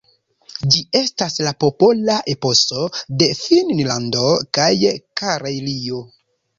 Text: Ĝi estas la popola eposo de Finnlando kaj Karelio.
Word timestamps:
Ĝi 0.75 0.79
estas 0.99 1.37
la 1.49 1.51
popola 1.65 2.17
eposo 2.35 2.87
de 3.21 3.31
Finnlando 3.45 4.27
kaj 4.61 4.71
Karelio. 5.25 6.07